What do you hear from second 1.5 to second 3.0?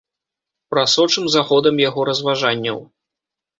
ходам яго разважанняў.